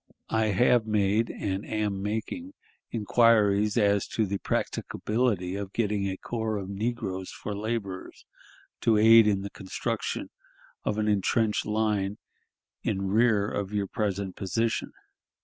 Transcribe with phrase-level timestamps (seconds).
[0.31, 2.55] I have made and am making
[2.89, 8.25] inquiries as to the practicability of getting a corps of negroes for laborers
[8.79, 10.31] to aid in the construction
[10.83, 12.17] of an intrenched line
[12.81, 14.91] in rear of your present position.